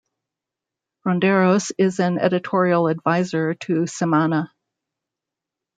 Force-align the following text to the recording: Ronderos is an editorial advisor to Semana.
Ronderos 1.05 1.71
is 1.77 1.99
an 1.99 2.17
editorial 2.17 2.87
advisor 2.87 3.53
to 3.53 3.83
Semana. 3.85 4.49